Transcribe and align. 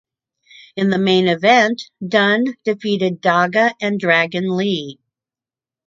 In 0.75 0.89
the 0.89 0.97
main 0.97 1.27
event 1.27 1.83
Dunne 2.03 2.55
defeated 2.65 3.21
Daga 3.21 3.75
and 3.79 3.99
Dragon 3.99 4.57
Lee. 4.57 4.97